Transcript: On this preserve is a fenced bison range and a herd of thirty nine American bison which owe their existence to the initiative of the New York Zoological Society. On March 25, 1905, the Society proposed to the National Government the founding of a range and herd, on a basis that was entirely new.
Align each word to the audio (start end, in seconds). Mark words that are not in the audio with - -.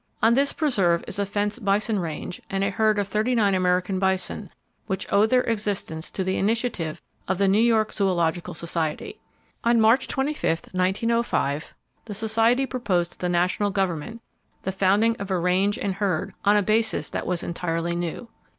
On 0.23 0.33
this 0.33 0.51
preserve 0.51 1.03
is 1.07 1.19
a 1.19 1.27
fenced 1.27 1.63
bison 1.63 1.99
range 1.99 2.41
and 2.49 2.63
a 2.63 2.71
herd 2.71 2.97
of 2.97 3.07
thirty 3.07 3.35
nine 3.35 3.53
American 3.53 3.99
bison 3.99 4.49
which 4.87 5.05
owe 5.13 5.27
their 5.27 5.43
existence 5.43 6.09
to 6.09 6.23
the 6.23 6.37
initiative 6.37 7.03
of 7.27 7.37
the 7.37 7.47
New 7.47 7.61
York 7.61 7.93
Zoological 7.93 8.55
Society. 8.55 9.19
On 9.63 9.79
March 9.79 10.07
25, 10.07 10.69
1905, 10.71 11.75
the 12.05 12.15
Society 12.15 12.65
proposed 12.65 13.11
to 13.11 13.19
the 13.19 13.29
National 13.29 13.69
Government 13.69 14.23
the 14.63 14.71
founding 14.71 15.15
of 15.19 15.29
a 15.29 15.37
range 15.37 15.77
and 15.77 15.93
herd, 15.93 16.33
on 16.43 16.57
a 16.57 16.63
basis 16.63 17.11
that 17.11 17.27
was 17.27 17.43
entirely 17.43 17.95
new. 17.95 18.27